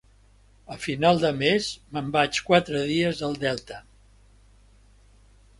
A 0.75 0.77
final 0.85 1.19
de 1.23 1.31
mes 1.41 1.67
me'n 1.97 2.09
vaig 2.17 2.41
quatre 2.49 2.83
dies 2.93 3.23
al 3.29 3.39
Delta 3.47 3.81